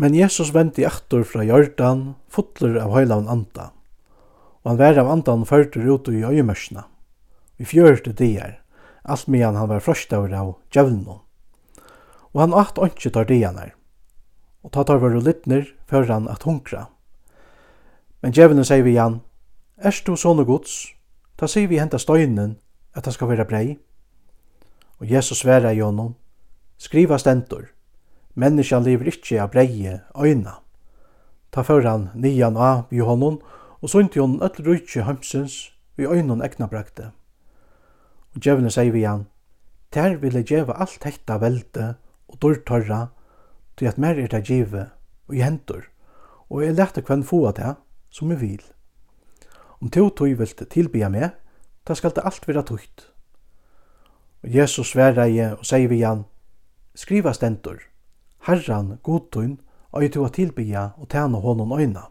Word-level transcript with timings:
Men 0.00 0.14
Jesus 0.14 0.52
vendi 0.54 0.84
aftur 0.86 1.24
fra 1.26 1.42
Jordan, 1.42 2.14
fotler 2.30 2.76
av 2.78 2.92
heilavn 2.94 3.26
anda. 3.26 3.72
Og 4.62 4.70
han 4.70 4.78
vær 4.78 5.00
av 5.02 5.08
andan 5.10 5.42
førtur 5.42 5.88
ut 5.90 6.10
i 6.12 6.20
øyemørsna. 6.22 6.84
Vi 7.58 7.66
fjørte 7.66 8.12
dier, 8.14 8.60
alt 9.02 9.26
medan 9.26 9.56
han 9.58 9.66
var 9.66 9.82
frøstaur 9.82 10.30
av 10.30 10.52
djevnum. 10.70 11.18
Og 12.30 12.38
han 12.38 12.54
åt 12.54 12.78
åndsju 12.78 13.10
tar 13.10 13.26
dianar. 13.26 13.72
Og 14.62 14.70
ta 14.70 14.84
tar 14.86 15.00
varu 15.02 15.18
littner, 15.18 15.66
før 15.90 16.06
han 16.06 16.28
at 16.30 16.46
hunkra. 16.46 16.84
Men 18.22 18.36
djevnen 18.36 18.66
sier 18.68 18.86
vi 18.86 18.94
han, 19.00 19.18
Erst 19.82 20.06
du 20.06 20.14
sånne 20.14 20.44
gods, 20.46 20.92
ta 21.34 21.50
sier 21.50 21.66
vi 21.66 21.80
henta 21.82 21.98
støynen, 21.98 22.54
at 22.94 23.10
han 23.10 23.14
skal 23.18 23.32
være 23.32 23.48
brei. 23.50 23.66
Og 25.02 25.10
Jesus 25.10 25.42
sværa 25.42 25.74
i 25.74 25.82
honom, 25.82 26.14
skriva 26.78 27.18
stentor, 27.18 27.66
Menneskjan 28.38 28.84
lever 28.86 29.08
ikkje 29.10 29.40
av 29.42 29.50
breie 29.50 29.96
øyna. 30.14 30.60
Ta 31.50 31.64
før 31.66 31.82
han 31.88 32.04
nian 32.14 32.54
av 32.56 32.84
vi 32.92 33.00
honom, 33.02 33.40
og 33.82 33.90
sunnti 33.90 34.20
hon 34.22 34.38
öll 34.38 34.60
rujtje 34.62 35.02
hamsins 35.02 35.72
vi 35.98 36.06
øynon 36.06 36.44
egna 36.46 36.68
brakte. 36.70 37.10
Og 38.34 38.42
djevne 38.44 38.70
sier 38.70 38.94
vi 38.94 39.02
han, 39.02 39.26
Ter 39.90 40.18
vil 40.22 40.36
jeg 40.38 40.46
djeva 40.50 40.76
alt 40.78 41.02
hekta 41.02 41.40
velde 41.42 41.94
og 42.28 42.38
dårtorra, 42.42 43.08
til 43.76 43.90
at 43.90 43.98
mer 43.98 44.18
er 44.20 44.30
det 44.30 44.44
djeve 44.46 44.86
og 45.26 45.34
i 45.34 45.42
hendur, 45.42 45.88
og 46.50 46.62
jeg 46.62 46.78
lette 46.78 47.02
kvann 47.02 47.26
få 47.26 47.46
av 47.48 47.56
det 47.58 47.74
som 48.14 48.30
jeg 48.30 48.40
vil. 48.40 48.62
Om 49.80 49.90
to 49.90 50.08
tog 50.10 50.38
vil 50.38 50.54
tilbya 50.54 51.08
meg, 51.10 51.30
da 51.86 51.94
skal 51.94 52.14
det 52.14 52.26
alt 52.26 52.46
være 52.48 52.62
tukt. 52.62 53.08
Og 54.44 54.54
Jesus 54.54 54.92
sverre 54.94 55.26
og 55.56 55.64
sier 55.66 55.88
vi 55.90 56.04
han, 56.06 56.26
skriva 56.94 57.32
stendur, 57.34 57.80
Herran, 58.46 58.98
godtun, 59.02 59.58
øy 59.96 60.08
til 60.08 60.24
å 60.24 60.32
tilbya 60.32 60.92
og 60.98 61.08
tjene 61.10 61.40
honom 61.40 61.72
øyna. 61.72 62.08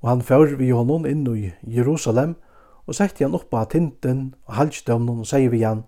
Og 0.00 0.08
han 0.08 0.22
fjør 0.22 0.56
vi 0.60 0.70
honom 0.70 1.06
inn 1.06 1.26
i 1.34 1.52
Jerusalem, 1.62 2.36
og 2.86 2.94
sette 2.94 3.24
han 3.24 3.34
oppa 3.34 3.64
tinten 3.64 4.34
og 4.46 4.54
halsdømnen 4.54 5.24
og 5.24 5.26
sier 5.26 5.50
vi 5.50 5.64
han, 5.64 5.84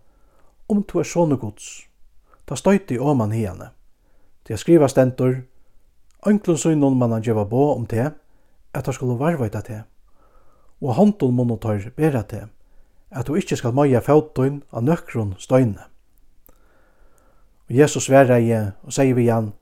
om 0.69 0.83
to 0.83 1.01
er 1.01 1.09
sånne 1.09 1.39
gods, 1.39 1.87
da 2.49 2.57
støyte 2.57 2.97
i 2.97 2.99
åman 2.99 3.33
hiane. 3.33 3.71
Det 4.45 4.57
er 4.57 4.61
skriva 4.61 4.89
stentor, 4.89 5.43
Ønklun 6.27 6.59
søgnon 6.59 6.97
man 6.99 7.12
han 7.15 7.23
djeva 7.23 7.45
bo 7.47 7.69
om 7.77 7.85
te, 7.87 8.11
at 8.75 8.87
han 8.87 8.95
skulle 8.95 9.19
varvaita 9.21 9.61
te, 9.62 9.83
og 10.83 10.97
hånden 10.97 11.37
munn 11.37 11.53
og 11.55 11.61
tar 11.62 11.85
bera 11.97 12.25
te, 12.27 12.49
at 13.11 13.27
du 13.27 13.37
ikkje 13.39 13.61
skal 13.61 13.77
maja 13.77 14.01
fautun 14.03 14.62
av 14.73 14.83
nøkron 14.83 15.37
støyne. 15.39 15.87
Og 17.69 17.77
Jesus 17.77 18.09
sverre 18.09 18.41
i 18.41 18.53
og 18.57 18.93
sier 18.95 19.15
vi 19.15 19.27
igjen, 19.27 19.53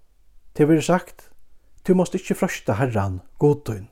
til 0.54 0.70
vi 0.70 0.78
er 0.78 0.86
sagt, 0.86 1.30
du 1.86 1.94
måst 1.94 2.14
ikkje 2.14 2.38
frøsta 2.38 2.76
herran, 2.78 3.20
godtun. 3.38 3.88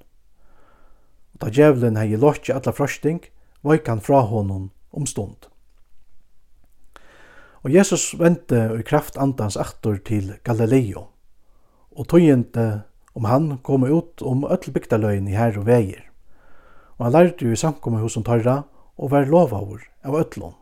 Og 1.34 1.43
da 1.43 1.51
djevelen 1.51 1.98
hei 1.98 2.15
lotje 2.19 2.55
alla 2.55 2.73
frøsting, 2.75 3.20
vaik 3.67 3.91
han 3.91 4.03
fra 4.03 4.23
honom 4.31 4.70
om 4.95 5.07
stund. 5.07 5.51
Og 7.65 7.73
Jesus 7.73 8.12
vente 8.20 8.59
i 8.79 8.87
kraft 8.87 9.19
andans 9.19 9.57
aktor 9.57 9.97
til 10.05 10.35
Galileo, 10.45 11.09
og 11.97 12.09
tøyente 12.11 12.85
om 13.15 13.27
han 13.31 13.59
kom 13.62 13.87
ut 13.87 14.23
om 14.23 14.45
öll 14.45 14.73
bygdaløyen 14.75 15.29
i 15.31 15.39
her 15.39 15.57
og 15.59 15.67
veier. 15.67 16.03
Og 16.98 17.07
han 17.07 17.15
lærte 17.15 17.47
jo 17.47 17.55
i 17.55 17.59
samkommet 17.59 18.03
hos 18.03 18.17
om 18.19 18.27
tarra, 18.27 18.62
og 18.97 19.11
var 19.11 19.27
lovavur 19.27 19.83
av 20.05 20.15
öllom. 20.15 20.55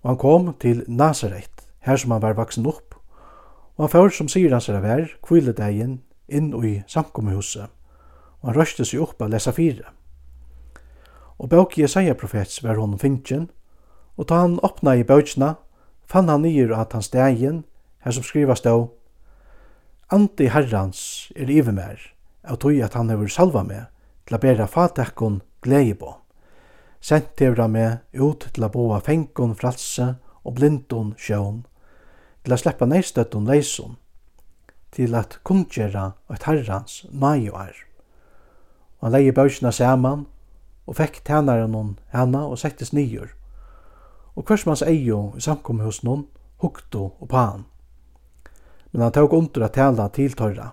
Og 0.00 0.08
han 0.08 0.20
kom 0.20 0.54
til 0.60 0.84
Nazaret, 0.88 1.59
her 1.86 1.96
som 1.96 2.12
han 2.14 2.22
var 2.22 2.36
vaksen 2.38 2.66
opp, 2.66 2.94
og 3.76 3.86
han 3.86 3.92
fær 3.94 4.12
som 4.14 4.28
sier 4.28 4.52
hans 4.52 4.68
er 4.68 4.82
vær, 4.84 5.08
kviledegjen, 5.24 6.00
inn 6.28 6.52
og 6.54 6.66
i 6.66 6.74
samkommehuset, 6.88 7.70
og 8.40 8.50
han 8.50 8.58
røste 8.58 8.84
seg 8.84 9.02
opp 9.02 9.22
av 9.22 9.32
lesa 9.32 9.52
fire. 9.56 9.88
Og 11.40 11.48
bøk 11.48 11.78
Jesaja 11.80 12.14
profets 12.14 12.60
var 12.62 12.76
hon 12.76 12.98
finchen, 13.00 13.48
og 14.20 14.28
ta 14.28 14.42
han 14.42 14.60
åpna 14.62 14.98
i 15.00 15.04
bøkjena, 15.08 15.54
fann 16.04 16.28
han 16.28 16.44
nyer 16.44 16.74
at 16.76 16.92
hans 16.92 17.08
degen, 17.14 17.64
her 18.04 18.12
som 18.12 18.24
skrivas 18.24 18.60
då, 18.60 18.90
Andi 20.10 20.48
herrans 20.50 21.30
er 21.36 21.50
iver 21.50 21.70
mer, 21.70 22.00
av 22.42 22.56
tog 22.58 22.80
at 22.82 22.96
han 22.98 23.12
hever 23.12 23.30
salva 23.30 23.62
me, 23.62 23.84
til 24.26 24.34
a 24.34 24.40
bera 24.42 24.66
fatekkon 24.66 25.36
glei 25.62 25.92
på. 25.94 26.16
Sent 26.98 27.38
hever 27.38 27.62
han 27.62 27.76
meg 27.76 28.18
ut 28.18 28.48
til 28.50 28.66
a 28.66 28.68
boa 28.74 28.98
fengon 29.06 29.54
fralse 29.54 30.16
og 30.42 30.56
blindon 30.58 31.12
sjøen, 31.14 31.62
til 32.44 32.52
a 32.52 32.56
sleppa 32.56 32.86
neistøttum 32.88 33.46
leisun, 33.46 33.96
til 34.90 35.14
at 35.14 35.38
kundgjera 35.44 36.10
eit 36.30 36.46
herrans 36.48 37.04
nægjuar. 37.10 37.74
Og 39.00 39.08
han 39.08 39.14
leie 39.16 39.32
bøysina 39.32 39.70
saman, 39.70 40.26
og 40.86 40.96
fekk 40.96 41.20
tænaren 41.24 41.74
hon 41.74 41.98
hana 42.10 42.46
og 42.48 42.58
settes 42.58 42.92
nyur. 42.92 43.30
Og 44.34 44.46
hversmans 44.46 44.82
eio 44.82 45.32
i 45.36 45.44
samkommet 45.44 45.86
hos 45.86 46.02
noen, 46.02 46.26
hukto 46.60 47.12
og 47.20 47.28
pan. 47.28 47.64
Men 48.92 49.02
han 49.02 49.12
tåg 49.12 49.32
under 49.32 49.64
at 49.64 49.76
tala 49.78 50.08
til 50.08 50.34
tørra. 50.34 50.72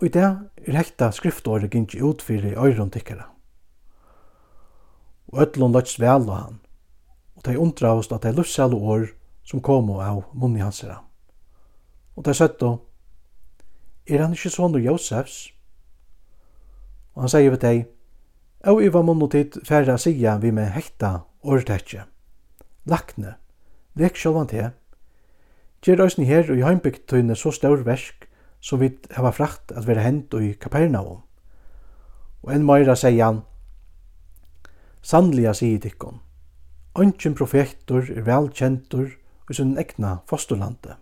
Og 0.00 0.06
i 0.06 0.12
det 0.12 0.22
er 0.22 0.76
hekta 0.76 1.10
skriftåret 1.14 1.70
gynnt 1.72 1.94
i 1.96 2.02
utfyrir 2.04 2.52
i 2.52 2.58
øyron 2.60 2.90
tikkara. 2.90 3.30
Og 5.32 5.42
ötlun 5.42 5.72
løtst 5.72 6.00
vel 6.00 6.28
og 6.28 6.36
han. 6.36 6.58
Og 7.36 7.46
de 7.46 7.58
undra 7.58 7.94
hos 7.94 8.12
at 8.12 8.22
de 8.22 8.32
lussal 8.36 8.74
år 8.74 9.08
som 9.46 9.62
kom 9.62 9.90
av 9.94 10.24
munni 10.34 10.60
hansera. 10.60 11.00
Og 12.16 12.24
det 12.24 12.36
søtt 12.36 12.58
då, 12.60 12.78
er 14.06 14.22
han 14.22 14.34
ikkje 14.34 14.54
sånn 14.54 14.78
Josefs? 14.82 15.50
Og 17.14 17.24
han 17.24 17.32
sier 17.32 17.52
vi 17.54 17.60
deg, 17.62 17.84
«Au 18.66 18.80
var 18.90 19.04
munno 19.06 19.28
tid 19.30 19.60
færre 19.64 19.94
a 19.94 19.98
sia 19.98 20.38
vi 20.42 20.50
med 20.50 20.72
hekta 20.74 21.22
åretekje. 21.46 22.06
Lakne, 22.90 23.36
vek 23.94 24.18
sjålvan 24.18 24.48
te, 24.50 24.70
gjer 25.86 26.02
òsni 26.02 26.26
her 26.26 26.48
og 26.50 26.58
i 26.58 26.64
heimbygtøyne 26.66 27.36
så 27.38 27.52
staur 27.54 27.84
versk 27.86 28.26
som 28.60 28.80
vi 28.80 28.90
hava 29.14 29.30
frakt 29.30 29.70
at 29.76 29.86
vera 29.86 30.02
hent 30.02 30.34
og 30.34 30.42
i 30.42 30.54
Kapernaum. 30.58 31.22
Og 32.42 32.50
enn 32.50 32.66
meira 32.66 32.96
sier 32.98 33.22
han, 33.22 33.44
«Sannliga 35.06 35.54
sier 35.54 35.78
dikkon, 35.78 36.18
Ongen 36.96 37.34
profetor 37.36 38.06
er 38.08 38.24
velkjentur 38.24 39.10
i 39.50 39.54
sin 39.54 39.76
egna 39.78 40.18
fosterlande. 40.26 40.96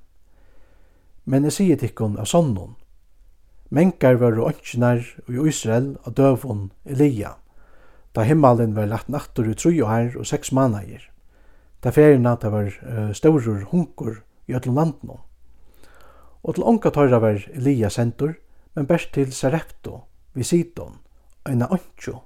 Men 1.25 1.47
jeg 1.49 1.57
sier 1.57 1.81
tikkun 1.81 2.19
av 2.21 2.29
sonnun. 2.29 2.75
Menkar 3.75 4.19
var 4.21 4.39
åndsnar 4.39 5.01
i 5.29 5.39
Israel 5.49 5.95
av 6.05 6.15
døvun 6.19 6.69
Elia, 6.85 7.35
da 8.15 8.23
himmelen 8.23 8.77
var 8.77 8.87
lagt 8.87 9.09
nattur 9.11 9.49
i 9.51 9.57
tru 9.59 9.73
og 9.73 9.89
her 9.91 10.13
og 10.21 10.29
seks 10.29 10.53
manager. 10.53 11.09
Da 11.83 11.91
ferina 11.91 12.37
det 12.41 12.53
var 12.53 12.69
uh, 12.69 13.11
staurur 13.13 13.65
hunkur 13.73 14.21
i 14.47 14.55
ötlun 14.55 14.79
landnum. 14.79 15.25
Og 16.45 16.55
til 16.55 16.69
onka 16.69 16.93
tørra 16.93 17.19
var 17.19 17.41
Elia 17.57 17.91
sentur, 17.91 18.37
men 18.77 18.87
best 18.87 19.15
til 19.17 19.33
Sarepto, 19.33 20.05
Visiton, 20.35 21.01
Sidon, 21.01 21.01
eina 21.49 21.69
åndsjo 21.73 22.21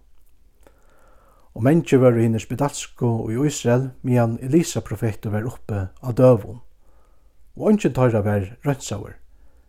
og 1.58 1.64
menneske 1.66 1.98
var 1.98 2.14
hinner 2.14 2.38
spedalsko 2.38 3.08
og 3.24 3.32
i 3.34 3.46
Israel, 3.48 3.88
medan 4.06 4.36
Elisa 4.46 4.78
profetur 4.78 5.32
var 5.34 5.46
oppe 5.50 5.88
av 6.06 6.14
døvun. 6.14 6.60
Og 7.58 7.72
ønsken 7.72 7.96
tøyra 7.96 8.20
var 8.22 8.46
rønnsauer, 8.62 9.16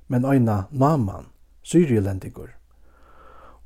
men 0.08 0.26
øyna 0.26 0.68
naman, 0.70 1.26
syrielendigur. 1.66 2.54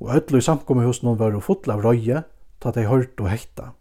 Og 0.00 0.16
ødlu 0.16 0.40
i 0.40 0.46
samkomme 0.48 0.86
hos 0.88 1.02
noen 1.02 1.20
var 1.20 1.36
fotla 1.44 1.76
av 1.76 1.84
røye, 1.84 2.24
ta 2.64 2.72
de 2.72 2.88
hørt 2.88 3.20
og 3.20 3.28
hekta. 3.28 3.74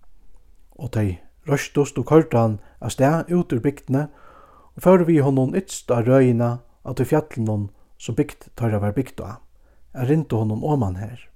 Og 0.75 0.91
de 0.91 1.17
røstost 1.47 1.97
og 1.97 2.11
kørte 2.11 2.37
han 2.37 2.59
av 2.83 2.91
sted 2.91 3.31
ut 3.31 3.47
ur 3.47 3.63
bygdene, 3.63 4.09
og 4.75 4.83
før 4.83 5.07
vi 5.07 5.21
honom 5.23 5.55
ytst 5.55 5.87
av 5.87 6.03
røyina 6.03 6.57
av 6.83 6.99
til 6.99 7.07
fjallen 7.07 7.69
som 7.95 8.19
bygd 8.19 8.51
tøyra 8.59 8.83
var 8.83 8.91
bygd 8.91 9.23
av. 9.23 9.39
Jeg 9.95 10.11
rinte 10.11 10.35
honom 10.35 10.67
åman 10.67 10.99
her. 10.99 11.29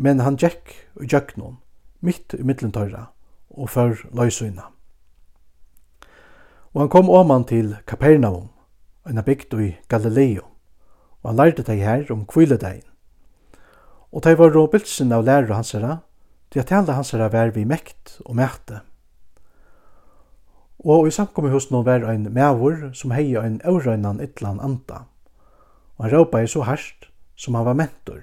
Men 0.00 0.24
han 0.24 0.40
gikk 0.40 0.78
og 0.96 1.04
gikk 1.04 1.36
noen, 1.36 1.60
mitt 2.00 2.34
i 2.34 2.42
middelen 2.42 2.72
tørra 2.72 3.10
og 3.50 3.70
før 3.70 3.98
løysøyna. 4.14 4.68
Og 6.72 6.84
han 6.84 6.90
kom 6.92 7.10
åman 7.10 7.44
til 7.44 7.74
Kapernaum, 7.86 8.50
en 9.08 9.22
bygd 9.26 9.56
i 9.58 9.72
Galileo, 9.88 10.44
og 11.22 11.32
han 11.32 11.40
lærte 11.40 11.64
deg 11.66 11.82
her 11.82 12.12
om 12.14 12.26
kviledegin. 12.26 12.86
Og 14.12 14.22
de 14.24 14.36
var 14.38 14.54
råbilsen 14.54 15.12
av 15.12 15.24
lærere 15.26 15.58
hans 15.58 15.72
herra, 15.74 15.98
til 16.50 16.62
at 16.62 16.70
hele 16.74 16.94
hans 16.94 17.10
herra 17.14 17.28
var 17.30 17.52
vi 17.54 17.64
mekt 17.64 18.20
og 18.24 18.36
mæte. 18.38 18.80
Og 20.80 21.06
i 21.06 21.12
samkommet 21.12 21.52
hos 21.52 21.68
noen 21.70 21.86
var 21.86 22.06
en 22.08 22.30
mævor 22.32 22.90
som 22.96 23.12
hei 23.12 23.34
en 23.36 23.60
aurøynan 23.68 24.22
ytlan 24.24 24.62
anda. 24.64 25.04
Og 25.98 26.06
han 26.06 26.14
råpa 26.14 26.40
i 26.40 26.48
så 26.48 26.64
harst 26.64 27.10
som 27.36 27.54
han 27.54 27.66
var 27.66 27.76
mentor. 27.76 28.22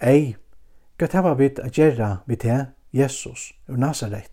Ei, 0.00 0.36
Hva 1.00 1.08
hava 1.14 1.30
vit 1.32 1.56
at 1.64 1.78
gjera 1.78 2.18
við 2.28 2.38
te, 2.42 2.54
Jesus, 2.92 3.54
ur 3.72 3.78
Nazaret? 3.80 4.28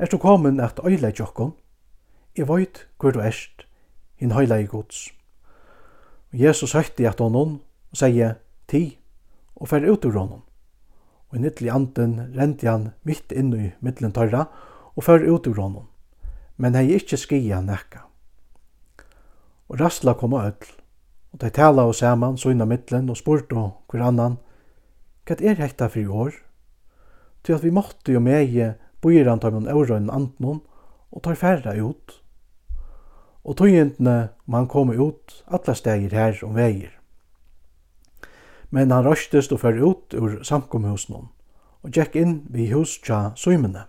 Er 0.00 0.08
du 0.08 0.16
komin 0.16 0.56
at 0.64 0.78
øyla 0.80 1.10
jokkon? 1.12 1.50
Jeg 2.32 2.48
veit 2.48 2.86
hvor 2.96 3.12
du 3.12 3.20
erst, 3.20 3.66
hinn 4.16 4.32
høyla 4.32 4.62
i 4.62 4.64
gods. 4.64 5.10
Og 6.32 6.40
Jesus 6.40 6.72
høytti 6.72 7.04
at 7.04 7.20
honom 7.20 7.58
og 7.92 8.00
sier 8.00 8.38
ti 8.64 8.96
og 9.60 9.68
fer 9.68 9.84
ut 9.84 10.06
ur 10.08 10.16
honom. 10.16 10.40
Og 11.28 11.36
i 11.36 11.42
nyttelig 11.44 11.74
anden 11.74 12.16
renti 12.32 12.70
han 12.70 12.94
mitt 13.04 13.36
inn 13.36 13.52
i 13.52 13.68
middelen 13.84 14.16
tørra 14.16 14.46
og 14.96 15.04
fer 15.04 15.28
ut 15.28 15.50
ur 15.52 15.60
honom. 15.60 15.90
Men 16.56 16.80
hei 16.80 16.94
ikkje 16.96 17.20
skia 17.26 17.60
nekka. 17.60 18.06
Og 19.68 19.76
rastla 19.84 20.16
koma 20.16 20.46
öll, 20.48 20.72
og 21.36 21.44
de 21.44 21.52
tala 21.52 21.84
og 21.84 21.94
saman 21.94 22.40
så 22.40 22.56
innan 22.56 22.72
mittlen 22.72 23.12
og 23.12 23.20
spurte 23.20 23.68
hver 23.92 24.08
annan, 24.08 24.40
Hva 25.24 25.36
er 25.40 25.56
hetta 25.56 25.88
fyrir 25.88 26.12
år? 26.12 26.34
Til 27.44 27.56
at 27.56 27.64
vi 27.64 27.72
måtte 27.72 28.12
jo 28.12 28.20
mege 28.20 28.74
bøyran 29.00 29.40
tar 29.40 29.54
mun 29.54 29.68
eurøynen 29.68 30.12
antnon 30.12 30.60
og 31.12 31.22
tar 31.24 31.38
færre 31.40 31.72
ut. 31.80 32.20
Og 33.44 33.56
tøyendene 33.56 34.34
man 34.46 34.68
kom 34.68 34.92
ut 34.92 35.40
alla 35.48 35.74
steger 35.74 36.12
her 36.12 36.44
om 36.44 36.54
veier. 36.56 36.92
Men 38.70 38.90
han 38.90 39.06
røstest 39.06 39.52
og 39.52 39.60
fyrir 39.60 39.84
ut 39.84 40.14
ur 40.14 40.42
samkomhusen 40.44 41.28
og 41.84 41.92
gikk 41.92 42.16
inn 42.16 42.38
vi 42.52 42.70
hus 42.72 42.96
tja 43.04 43.34
søymene. 43.36 43.84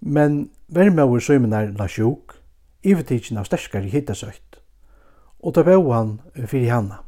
Men 0.00 0.50
verme 0.68 1.04
over 1.04 1.20
søymene 1.20 1.56
er 1.56 1.72
la 1.76 1.88
sjuk, 1.88 2.36
ivetidsen 2.84 3.40
av 3.40 3.48
sterskare 3.48 3.88
hittesøyt, 3.88 4.60
og 5.40 5.56
ta 5.56 5.64
bau 5.66 5.90
han 5.90 6.18
fyrir 6.36 6.70
henne. 6.70 7.00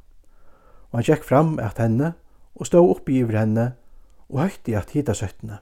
Og 0.90 0.98
han 0.98 1.06
gikk 1.06 1.28
fram 1.28 1.58
at 1.62 1.78
henne 1.78 2.14
og 2.54 2.66
stod 2.66 2.90
oppi 2.96 3.20
yfir 3.22 3.38
henne 3.38 3.66
og 4.30 4.44
høytti 4.44 4.74
at 4.78 4.92
hita 4.94 5.14
søttene. 5.14 5.58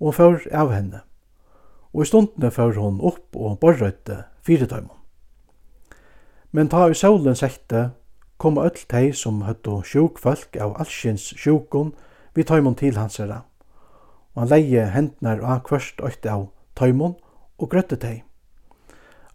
Og 0.00 0.12
hun 0.12 0.16
fór 0.18 0.46
av 0.52 0.72
henne. 0.74 1.02
Og 1.92 2.04
i 2.04 2.08
stundene 2.08 2.50
fór 2.50 2.76
hun 2.78 3.00
opp 3.00 3.36
og 3.36 3.58
borrøyte 3.60 4.24
fire 4.42 4.66
døymon. 4.66 4.98
Men 6.52 6.68
ta 6.68 6.88
i 6.90 6.96
solen 6.96 7.36
sette, 7.36 7.92
kom 8.36 8.58
öll 8.58 8.80
tei 8.90 9.12
som 9.14 9.44
høttu 9.46 9.78
sjuk 9.86 10.18
folk 10.20 10.56
av 10.60 10.74
allsins 10.82 11.30
sjukon 11.38 11.92
vi 12.34 12.44
tøymon 12.44 12.76
til 12.76 12.98
hans 12.98 13.20
herra. 13.22 13.44
Og 14.34 14.42
han 14.42 14.50
leie 14.50 14.88
hendnar 14.92 15.40
av 15.44 15.62
kvørst 15.68 16.02
øyte 16.02 16.32
av 16.32 16.48
tøymon 16.76 17.14
og 17.58 17.70
grøtte 17.72 17.96
tei. 17.96 18.22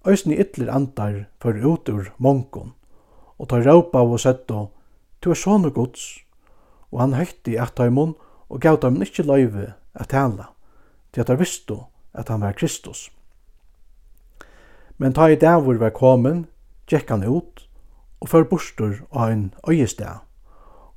Øysni 0.07 0.37
ytler 0.39 0.69
andar 0.73 1.25
for 1.41 1.55
ut 1.57 1.89
ur 1.89 2.11
mongon, 2.17 2.73
og 3.37 3.49
tar 3.49 3.65
råpa 3.65 4.03
av 4.03 4.13
og 4.13 4.21
søttu, 4.21 4.67
tu 5.21 5.31
er 5.31 5.39
sånne 5.39 5.71
gods, 5.73 6.19
og 6.91 7.01
han 7.01 7.17
høytti 7.17 7.57
at 7.59 7.75
taimun 7.75 8.15
og 8.49 8.61
gav 8.63 8.79
dem 8.81 9.01
ikkje 9.03 9.27
løyve 9.27 9.73
at 9.95 10.09
tala, 10.13 10.51
til 11.11 11.21
at 11.21 11.31
han 11.31 11.39
visste 11.39 11.79
at 12.13 12.29
han 12.29 12.41
var 12.41 12.55
Kristus. 12.57 13.09
Men 14.97 15.13
ta 15.13 15.27
i 15.29 15.37
davur 15.37 15.77
var 15.77 15.93
komin, 15.93 16.45
gikk 16.89 17.11
han 17.13 17.25
ut, 17.27 17.67
og 18.21 18.29
før 18.31 18.47
bostur 18.49 19.03
av 19.11 19.29
en 19.29 19.51
øyesteg, 19.69 20.23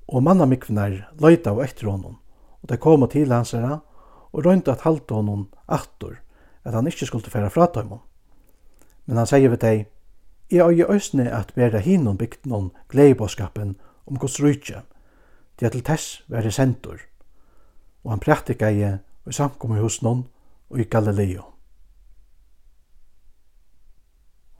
og 0.08 0.24
mannamikvnar 0.24 0.96
løyta 1.20 1.52
av 1.52 1.62
etter 1.66 1.90
honom, 1.90 2.16
og 2.62 2.68
de 2.70 2.78
kom 2.80 3.04
til 3.08 3.32
hans 3.32 3.52
herra, 3.52 3.80
og 4.32 4.46
røynda 4.46 4.72
at 4.72 4.86
halte 4.86 5.14
honom 5.14 5.48
attor, 5.68 6.20
at 6.64 6.74
han 6.74 6.86
ikkje 6.86 7.10
skulle 7.10 7.30
færa 7.30 7.50
fra 7.50 7.66
taimun. 7.66 8.00
Men 9.06 9.16
han 9.16 9.26
sier 9.26 9.50
ved 9.50 9.60
deg, 9.64 9.88
Jeg 10.50 10.66
øye 10.66 10.86
øysne 10.90 11.30
at 11.30 11.52
bæra 11.54 11.78
hinon 11.78 12.18
bygd 12.18 12.46
noen 12.50 12.72
gleibåskapen 12.88 13.76
om 14.06 14.16
gos 14.18 14.40
Det 15.60 15.66
er 15.66 15.70
til 15.74 15.84
tess 15.84 16.22
var 16.32 16.40
det 16.40 16.54
sentur, 16.56 16.96
og 18.04 18.14
han 18.14 18.22
praktikaði 18.24 18.94
i 19.28 19.32
samkommu 19.36 19.76
hos 19.82 20.00
og 20.70 20.80
i 20.80 20.86
Galileo. 20.88 21.42